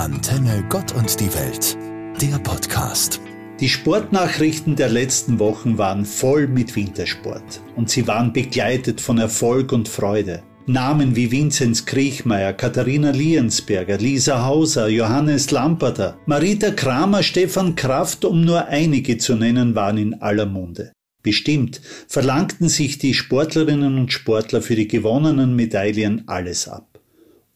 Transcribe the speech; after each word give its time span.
Antenne 0.00 0.64
Gott 0.70 0.94
und 0.94 1.20
die 1.20 1.28
Welt, 1.34 1.76
der 2.22 2.38
Podcast. 2.38 3.20
Die 3.60 3.68
Sportnachrichten 3.68 4.74
der 4.74 4.88
letzten 4.88 5.38
Wochen 5.38 5.76
waren 5.76 6.06
voll 6.06 6.48
mit 6.48 6.74
Wintersport 6.74 7.60
und 7.76 7.90
sie 7.90 8.08
waren 8.08 8.32
begleitet 8.32 9.02
von 9.02 9.18
Erfolg 9.18 9.72
und 9.72 9.90
Freude. 9.90 10.42
Namen 10.64 11.16
wie 11.16 11.30
Vinzenz 11.30 11.84
Kriechmeier, 11.84 12.54
Katharina 12.54 13.10
Liensberger, 13.10 13.98
Lisa 13.98 14.46
Hauser, 14.46 14.88
Johannes 14.88 15.50
Lamperter, 15.50 16.16
Marita 16.24 16.70
Kramer, 16.70 17.22
Stefan 17.22 17.76
Kraft, 17.76 18.24
um 18.24 18.42
nur 18.42 18.68
einige 18.68 19.18
zu 19.18 19.36
nennen, 19.36 19.74
waren 19.74 19.98
in 19.98 20.22
aller 20.22 20.46
Munde. 20.46 20.92
Bestimmt 21.22 21.82
verlangten 22.08 22.70
sich 22.70 22.96
die 22.96 23.12
Sportlerinnen 23.12 23.98
und 23.98 24.10
Sportler 24.14 24.62
für 24.62 24.76
die 24.76 24.88
gewonnenen 24.88 25.54
Medaillen 25.54 26.26
alles 26.26 26.68
ab. 26.68 26.89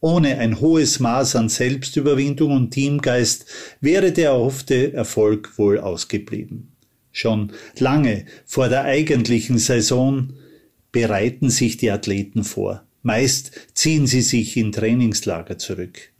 Ohne 0.04 0.36
ein 0.36 0.60
hohes 0.60 1.00
Maß 1.00 1.34
an 1.36 1.48
Selbstüberwindung 1.48 2.50
und 2.50 2.72
Teamgeist 2.72 3.46
wäre 3.80 4.12
der 4.12 4.32
erhoffte 4.32 4.92
Erfolg 4.92 5.56
wohl 5.56 5.80
ausgeblieben. 5.80 6.72
Schon 7.10 7.52
lange 7.78 8.26
vor 8.44 8.68
der 8.68 8.84
eigentlichen 8.84 9.56
Saison 9.56 10.34
bereiten 10.92 11.48
sich 11.48 11.78
die 11.78 11.90
Athleten 11.90 12.44
vor. 12.44 12.84
Meist 13.02 13.52
ziehen 13.72 14.06
sie 14.06 14.20
sich 14.20 14.58
in 14.58 14.72
Trainingslager 14.72 15.56
zurück. 15.56 16.10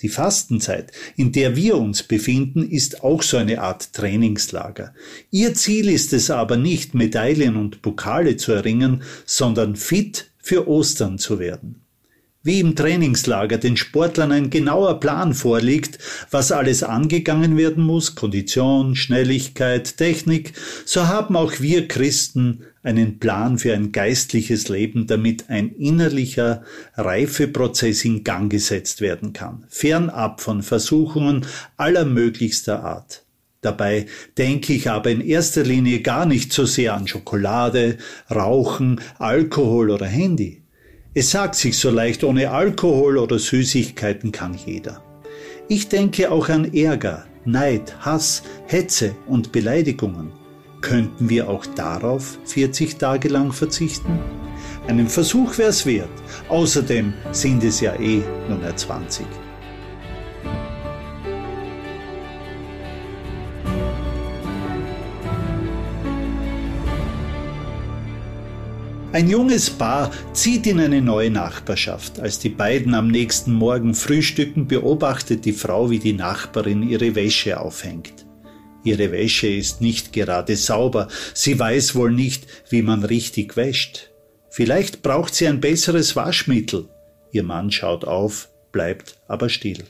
Die 0.00 0.08
Fastenzeit, 0.08 0.92
in 1.14 1.30
der 1.32 1.54
wir 1.54 1.76
uns 1.76 2.02
befinden, 2.02 2.66
ist 2.66 3.04
auch 3.04 3.20
so 3.20 3.36
eine 3.36 3.60
Art 3.60 3.92
Trainingslager. 3.92 4.94
Ihr 5.30 5.52
Ziel 5.52 5.90
ist 5.90 6.14
es 6.14 6.30
aber 6.30 6.56
nicht, 6.56 6.94
Medaillen 6.94 7.56
und 7.56 7.82
Pokale 7.82 8.38
zu 8.38 8.52
erringen, 8.52 9.02
sondern 9.26 9.76
fit 9.76 10.30
für 10.38 10.66
Ostern 10.66 11.18
zu 11.18 11.38
werden 11.38 11.83
wie 12.44 12.60
im 12.60 12.76
Trainingslager 12.76 13.58
den 13.58 13.76
Sportlern 13.76 14.30
ein 14.30 14.50
genauer 14.50 15.00
Plan 15.00 15.34
vorliegt, 15.34 15.98
was 16.30 16.52
alles 16.52 16.84
angegangen 16.84 17.56
werden 17.56 17.82
muss, 17.82 18.14
Kondition, 18.14 18.94
Schnelligkeit, 18.94 19.96
Technik, 19.96 20.52
so 20.84 21.08
haben 21.08 21.34
auch 21.34 21.54
wir 21.58 21.88
Christen 21.88 22.64
einen 22.84 23.18
Plan 23.18 23.58
für 23.58 23.72
ein 23.72 23.92
geistliches 23.92 24.68
Leben, 24.68 25.06
damit 25.06 25.48
ein 25.48 25.70
innerlicher 25.70 26.62
Reifeprozess 26.96 28.04
in 28.04 28.22
Gang 28.24 28.52
gesetzt 28.52 29.00
werden 29.00 29.32
kann, 29.32 29.64
fernab 29.68 30.42
von 30.42 30.62
Versuchungen 30.62 31.46
aller 31.78 32.04
möglichster 32.04 32.84
Art. 32.84 33.24
Dabei 33.62 34.04
denke 34.36 34.74
ich 34.74 34.90
aber 34.90 35.10
in 35.10 35.22
erster 35.22 35.62
Linie 35.62 36.00
gar 36.00 36.26
nicht 36.26 36.52
so 36.52 36.66
sehr 36.66 36.92
an 36.92 37.08
Schokolade, 37.08 37.96
Rauchen, 38.30 39.00
Alkohol 39.18 39.90
oder 39.90 40.04
Handy. 40.04 40.63
Es 41.16 41.30
sagt 41.30 41.54
sich 41.54 41.78
so 41.78 41.90
leicht, 41.90 42.24
ohne 42.24 42.50
Alkohol 42.50 43.18
oder 43.18 43.38
Süßigkeiten 43.38 44.32
kann 44.32 44.54
jeder. 44.66 45.00
Ich 45.68 45.88
denke 45.88 46.32
auch 46.32 46.48
an 46.48 46.74
Ärger, 46.74 47.24
Neid, 47.44 47.94
Hass, 48.00 48.42
Hetze 48.66 49.14
und 49.28 49.52
Beleidigungen. 49.52 50.32
Könnten 50.80 51.30
wir 51.30 51.48
auch 51.48 51.64
darauf 51.66 52.36
40 52.46 52.96
Tage 52.96 53.28
lang 53.28 53.52
verzichten? 53.52 54.18
Einen 54.88 55.08
Versuch 55.08 55.56
wäre 55.56 55.70
es 55.70 55.86
wert. 55.86 56.10
Außerdem 56.48 57.14
sind 57.30 57.62
es 57.62 57.80
ja 57.80 57.94
eh 57.94 58.20
nur 58.48 58.58
mehr 58.58 58.74
20. 58.74 59.24
Ein 69.14 69.30
junges 69.30 69.70
Paar 69.70 70.10
zieht 70.32 70.66
in 70.66 70.80
eine 70.80 71.00
neue 71.00 71.30
Nachbarschaft. 71.30 72.18
Als 72.18 72.40
die 72.40 72.48
beiden 72.48 72.94
am 72.94 73.06
nächsten 73.06 73.52
Morgen 73.52 73.94
frühstücken, 73.94 74.66
beobachtet 74.66 75.44
die 75.44 75.52
Frau, 75.52 75.88
wie 75.88 76.00
die 76.00 76.14
Nachbarin 76.14 76.82
ihre 76.82 77.14
Wäsche 77.14 77.60
aufhängt. 77.60 78.26
Ihre 78.82 79.12
Wäsche 79.12 79.46
ist 79.46 79.80
nicht 79.80 80.12
gerade 80.12 80.56
sauber, 80.56 81.06
sie 81.32 81.56
weiß 81.56 81.94
wohl 81.94 82.10
nicht, 82.10 82.48
wie 82.70 82.82
man 82.82 83.04
richtig 83.04 83.56
wäscht. 83.56 84.10
Vielleicht 84.50 85.02
braucht 85.02 85.32
sie 85.36 85.46
ein 85.46 85.60
besseres 85.60 86.16
Waschmittel. 86.16 86.88
Ihr 87.30 87.44
Mann 87.44 87.70
schaut 87.70 88.04
auf, 88.04 88.48
bleibt 88.72 89.20
aber 89.28 89.48
still. 89.48 89.84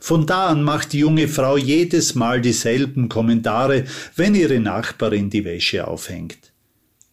Von 0.00 0.24
da 0.24 0.46
an 0.46 0.62
macht 0.62 0.94
die 0.94 1.00
junge 1.00 1.28
Frau 1.28 1.58
jedes 1.58 2.14
Mal 2.14 2.40
dieselben 2.40 3.10
Kommentare, 3.10 3.84
wenn 4.14 4.34
ihre 4.34 4.60
Nachbarin 4.60 5.28
die 5.28 5.44
Wäsche 5.44 5.86
aufhängt. 5.86 6.55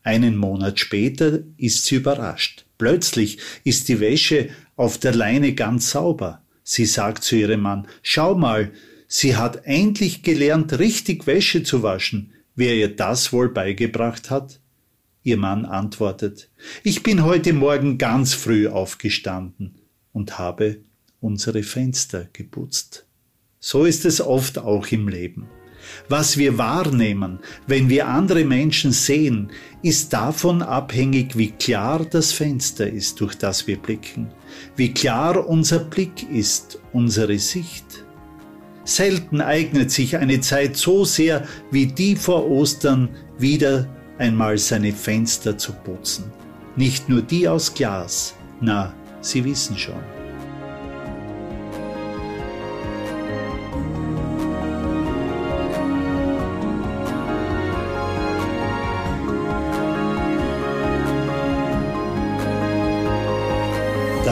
Einen 0.04 0.36
Monat 0.36 0.80
später 0.80 1.40
ist 1.58 1.86
sie 1.86 1.96
überrascht. 1.96 2.66
Plötzlich 2.78 3.38
ist 3.64 3.88
die 3.88 4.02
Wäsche 4.02 4.50
auf 4.76 4.98
der 4.98 5.16
Leine 5.16 5.54
ganz 5.54 5.92
sauber. 5.92 6.42
Sie 6.64 6.86
sagt 6.86 7.24
zu 7.24 7.36
ihrem 7.36 7.62
Mann, 7.62 7.88
schau 8.02 8.36
mal, 8.36 8.72
sie 9.08 9.38
hat 9.38 9.66
endlich 9.66 10.22
gelernt, 10.22 10.78
richtig 10.80 11.26
Wäsche 11.26 11.64
zu 11.64 11.84
waschen. 11.84 12.34
Wer 12.56 12.76
ihr 12.76 12.94
das 12.94 13.32
wohl 13.32 13.50
beigebracht 13.50 14.30
hat? 14.30 14.60
Ihr 15.24 15.38
Mann 15.38 15.66
antwortet, 15.66 16.50
ich 16.84 17.02
bin 17.02 17.24
heute 17.24 17.54
Morgen 17.54 17.98
ganz 17.98 18.34
früh 18.34 18.68
aufgestanden 18.68 19.76
und 20.12 20.38
habe 20.38 20.82
unsere 21.22 21.64
Fenster 21.64 22.28
geputzt. 22.34 23.06
So 23.62 23.86
ist 23.86 24.04
es 24.04 24.20
oft 24.20 24.58
auch 24.60 24.88
im 24.88 25.08
Leben. 25.08 25.48
Was 26.10 26.38
wir 26.38 26.58
wahrnehmen, 26.58 27.40
wenn 27.68 27.90
wir 27.90 28.08
andere 28.08 28.46
Menschen 28.46 28.92
sehen, 28.92 29.52
ist 29.82 30.14
davon 30.14 30.62
abhängig, 30.62 31.38
wie 31.38 31.52
klar 31.52 32.06
das 32.10 32.32
Fenster 32.32 32.90
ist, 32.90 33.20
durch 33.22 33.36
das 33.36 33.68
wir 33.68 33.78
blicken, 33.78 34.30
wie 34.76 34.94
klar 34.94 35.48
unser 35.48 35.80
Blick 35.80 36.30
ist, 36.32 36.80
unsere 36.94 37.38
Sicht. 37.40 37.86
Selten 38.86 39.42
eignet 39.42 39.92
sich 39.92 40.18
eine 40.18 40.42
Zeit 40.42 40.76
so 40.76 41.06
sehr 41.06 41.48
wie 41.72 41.88
die 41.88 42.16
vor 42.16 42.50
Ostern 42.50 43.10
wieder 43.38 43.88
einmal 44.18 44.58
seine 44.58 44.92
Fenster 44.92 45.58
zu 45.58 45.72
putzen. 45.72 46.26
Nicht 46.76 47.08
nur 47.08 47.22
die 47.22 47.48
aus 47.48 47.74
Glas, 47.74 48.36
na, 48.60 48.94
Sie 49.22 49.46
wissen 49.46 49.78
schon. 49.78 50.23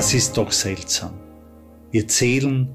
Das 0.01 0.15
ist 0.15 0.35
doch 0.35 0.51
seltsam. 0.51 1.13
Wir 1.91 2.07
zählen 2.07 2.69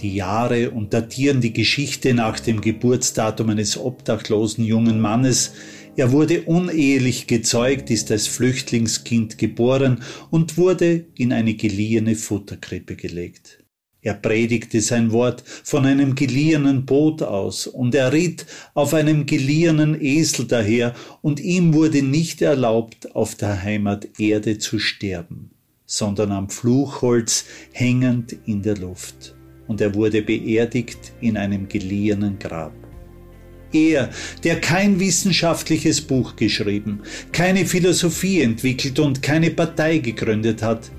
die 0.00 0.16
Jahre 0.16 0.72
und 0.72 0.92
datieren 0.92 1.40
die 1.40 1.52
Geschichte 1.52 2.12
nach 2.12 2.40
dem 2.40 2.60
Geburtsdatum 2.60 3.50
eines 3.50 3.78
obdachlosen 3.78 4.64
jungen 4.64 5.00
Mannes. 5.00 5.52
Er 5.94 6.10
wurde 6.10 6.42
unehelich 6.42 7.28
gezeugt, 7.28 7.88
ist 7.88 8.10
als 8.10 8.26
Flüchtlingskind 8.26 9.38
geboren 9.38 10.02
und 10.30 10.58
wurde 10.58 11.06
in 11.16 11.32
eine 11.32 11.54
geliehene 11.54 12.16
Futterkrippe 12.16 12.96
gelegt. 12.96 13.62
Er 14.00 14.14
predigte 14.14 14.80
sein 14.80 15.12
Wort 15.12 15.44
von 15.46 15.86
einem 15.86 16.16
geliehenen 16.16 16.84
Boot 16.84 17.22
aus, 17.22 17.68
und 17.68 17.94
er 17.94 18.12
ritt 18.12 18.44
auf 18.74 18.92
einem 18.92 19.26
geliehenen 19.26 20.02
Esel 20.02 20.48
daher, 20.48 20.96
und 21.20 21.38
ihm 21.38 21.74
wurde 21.74 22.02
nicht 22.02 22.42
erlaubt, 22.42 23.14
auf 23.14 23.36
der 23.36 23.62
Heimaterde 23.62 24.58
zu 24.58 24.80
sterben 24.80 25.51
sondern 25.92 26.32
am 26.32 26.48
Fluchholz 26.48 27.44
hängend 27.72 28.34
in 28.46 28.62
der 28.62 28.78
Luft. 28.78 29.34
Und 29.66 29.82
er 29.82 29.94
wurde 29.94 30.22
beerdigt 30.22 31.12
in 31.20 31.36
einem 31.36 31.68
geliehenen 31.68 32.38
Grab. 32.38 32.72
Er, 33.74 34.08
der 34.42 34.58
kein 34.58 34.98
wissenschaftliches 34.98 36.00
Buch 36.00 36.34
geschrieben, 36.36 37.02
keine 37.30 37.66
Philosophie 37.66 38.40
entwickelt 38.40 39.00
und 39.00 39.22
keine 39.22 39.50
Partei 39.50 39.98
gegründet 39.98 40.62
hat, 40.62 40.90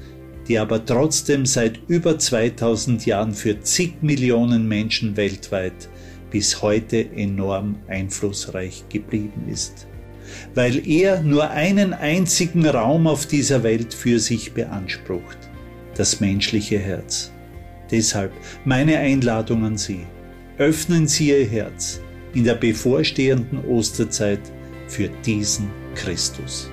die 0.47 0.59
aber 0.59 0.85
trotzdem 0.85 1.47
seit 1.47 1.79
über 1.87 2.19
2000 2.19 3.07
Jahren 3.07 3.33
für 3.33 3.59
zig 3.61 3.93
Millionen 4.03 4.67
Menschen 4.67 5.17
weltweit 5.17 5.89
bis 6.29 6.61
heute 6.61 7.09
enorm 7.15 7.77
einflussreich 7.87 8.83
geblieben 8.89 9.47
ist 9.51 9.87
weil 10.55 10.87
er 10.87 11.21
nur 11.21 11.49
einen 11.49 11.93
einzigen 11.93 12.65
Raum 12.67 13.07
auf 13.07 13.25
dieser 13.25 13.63
Welt 13.63 13.93
für 13.93 14.19
sich 14.19 14.53
beansprucht, 14.53 15.37
das 15.95 16.19
menschliche 16.19 16.79
Herz. 16.79 17.31
Deshalb 17.91 18.31
meine 18.65 18.97
Einladung 18.97 19.65
an 19.65 19.77
Sie. 19.77 20.05
Öffnen 20.57 21.07
Sie 21.07 21.29
Ihr 21.29 21.45
Herz 21.45 21.99
in 22.33 22.43
der 22.43 22.55
bevorstehenden 22.55 23.63
Osterzeit 23.65 24.41
für 24.87 25.09
diesen 25.25 25.69
Christus. 25.95 26.69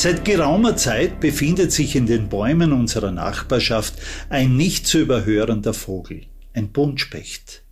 Seit 0.00 0.24
geraumer 0.24 0.76
Zeit 0.76 1.18
befindet 1.18 1.72
sich 1.72 1.96
in 1.96 2.06
den 2.06 2.28
Bäumen 2.28 2.72
unserer 2.72 3.10
Nachbarschaft 3.10 3.94
ein 4.28 4.56
nicht 4.56 4.86
zu 4.86 5.00
überhörender 5.00 5.74
Vogel, 5.74 6.20
ein 6.54 6.68
Buntspecht. 6.68 7.64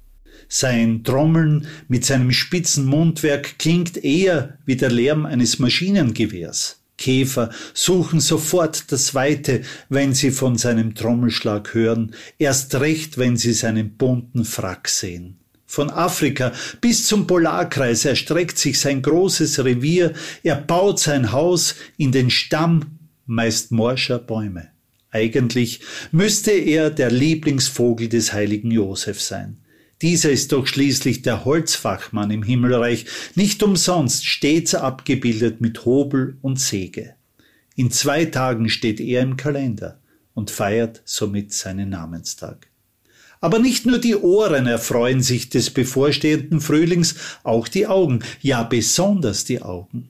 Sein 0.49 1.05
Trommeln 1.05 1.69
mit 1.87 2.05
seinem 2.05 2.32
spitzen 2.32 2.84
Mundwerk 2.84 3.61
klingt 3.61 4.02
eher 4.02 4.58
wie 4.64 4.75
der 4.75 4.90
Lärm 4.90 5.25
eines 5.25 5.61
Maschinengewehrs. 5.61 6.81
Käfer 6.99 7.50
suchen 7.75 8.19
sofort 8.19 8.90
das 8.90 9.14
Weite, 9.14 9.61
wenn 9.88 10.12
sie 10.12 10.32
von 10.32 10.58
seinem 10.58 10.96
Trommelschlag 10.96 11.75
hören, 11.75 12.12
erst 12.38 12.75
recht, 12.75 13.19
wenn 13.19 13.37
sie 13.37 13.52
seinen 13.52 13.90
bunten 13.90 14.44
Frack 14.44 14.88
sehen. 14.88 15.38
Von 15.67 15.91
Afrika 15.91 16.53
bis 16.81 17.07
zum 17.07 17.27
Polarkreis 17.27 18.05
erstreckt 18.05 18.57
sich 18.59 18.79
sein 18.79 19.03
großes 19.03 19.65
Revier, 19.65 20.15
er 20.43 20.57
baut 20.57 21.01
sein 21.01 21.33
Haus 21.33 21.75
in 21.97 22.13
den 22.13 22.31
Stamm 22.31 22.99
meist 23.27 23.73
morscher 23.73 24.21
Bäume. 24.21 24.69
Eigentlich 25.11 25.81
müsste 26.13 26.53
er 26.53 26.91
der 26.91 27.11
Lieblingsvogel 27.11 28.09
des 28.09 28.33
heiligen 28.33 28.71
Josef 28.71 29.21
sein. 29.21 29.59
Dieser 30.03 30.31
ist 30.31 30.53
doch 30.53 30.67
schließlich 30.67 31.23
der 31.23 31.45
Holzfachmann 31.45 32.31
im 32.31 32.43
Himmelreich, 32.43 33.07
nicht 33.35 33.63
umsonst 33.63 34.27
stets 34.27 34.75
abgebildet 34.75 35.61
mit 35.61 35.85
Hobel 35.87 36.37
und 36.43 36.61
Säge. 36.61 37.15
In 37.77 37.91
zwei 37.91 38.27
Tagen 38.27 38.69
steht 38.69 39.01
er 39.01 39.23
im 39.23 39.37
Kalender 39.37 40.01
und 40.35 40.51
feiert 40.51 41.03
somit 41.07 41.53
seinen 41.53 41.89
Namenstag. 41.89 42.69
Aber 43.41 43.59
nicht 43.59 43.87
nur 43.87 43.99
die 43.99 44.17
Ohren 44.17 44.67
erfreuen 44.67 45.23
sich 45.23 45.50
des 45.50 45.71
bevorstehenden 45.71 46.61
Frühlings, 46.61 47.17
auch 47.43 47.69
die 47.69 47.87
Augen, 47.87 48.21
ja 48.41 48.62
besonders 48.62 49.44
die 49.44 49.62
Augen. 49.62 50.09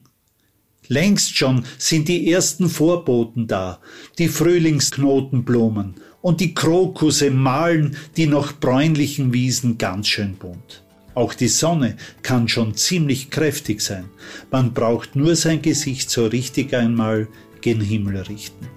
Längst 0.87 1.35
schon 1.35 1.65
sind 1.77 2.07
die 2.07 2.31
ersten 2.31 2.69
Vorboten 2.69 3.47
da, 3.47 3.79
die 4.17 4.29
Frühlingsknotenblumen 4.29 5.95
und 6.21 6.39
die 6.39 6.53
Krokusse 6.53 7.29
malen 7.29 7.97
die 8.15 8.27
noch 8.27 8.53
bräunlichen 8.53 9.33
Wiesen 9.33 9.77
ganz 9.77 10.07
schön 10.07 10.35
bunt. 10.35 10.83
Auch 11.13 11.33
die 11.33 11.47
Sonne 11.47 11.97
kann 12.21 12.47
schon 12.47 12.75
ziemlich 12.75 13.31
kräftig 13.31 13.81
sein. 13.81 14.05
Man 14.51 14.73
braucht 14.73 15.15
nur 15.15 15.35
sein 15.35 15.61
Gesicht 15.61 16.09
so 16.09 16.27
richtig 16.27 16.73
einmal 16.75 17.27
gen 17.61 17.81
Himmel 17.81 18.17
richten. 18.21 18.67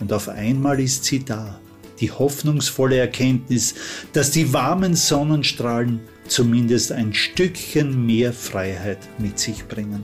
Und 0.00 0.12
auf 0.12 0.28
einmal 0.28 0.80
ist 0.80 1.04
sie 1.04 1.24
da, 1.24 1.60
die 2.02 2.10
hoffnungsvolle 2.10 2.98
Erkenntnis, 2.98 3.74
dass 4.12 4.30
die 4.30 4.52
warmen 4.52 4.94
Sonnenstrahlen 4.94 6.00
zumindest 6.28 6.92
ein 6.92 7.14
Stückchen 7.14 8.04
mehr 8.04 8.32
Freiheit 8.32 8.98
mit 9.18 9.38
sich 9.38 9.64
bringen. 9.66 10.02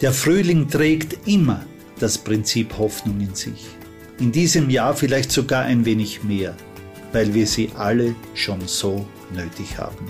Der 0.00 0.12
Frühling 0.12 0.68
trägt 0.68 1.28
immer 1.28 1.64
das 2.00 2.18
Prinzip 2.18 2.76
Hoffnung 2.78 3.20
in 3.20 3.34
sich. 3.34 3.66
In 4.18 4.32
diesem 4.32 4.70
Jahr 4.70 4.96
vielleicht 4.96 5.30
sogar 5.30 5.64
ein 5.64 5.84
wenig 5.84 6.24
mehr, 6.24 6.56
weil 7.12 7.32
wir 7.34 7.46
sie 7.46 7.70
alle 7.76 8.14
schon 8.34 8.66
so 8.66 9.06
nötig 9.32 9.78
haben. 9.78 10.06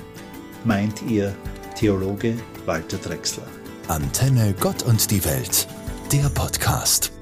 Meint 0.64 1.02
ihr 1.08 1.34
Theologe 1.78 2.36
Walter 2.64 2.98
Drexler. 2.98 3.46
Antenne 3.88 4.54
Gott 4.60 4.82
und 4.84 5.10
die 5.10 5.24
Welt, 5.24 5.66
der 6.12 6.28
Podcast. 6.30 7.12